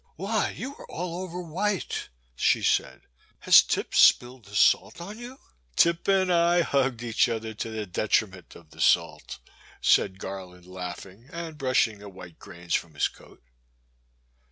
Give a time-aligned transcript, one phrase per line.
[0.15, 3.01] Why, you are all over white!" she said;
[3.41, 5.37] has Tip spilled the salt on you?"
[5.75, 9.37] Tip and I hugged each other to the detriment of the salt,"
[9.79, 13.43] said Garland laughing and brushing the white grains from his coat.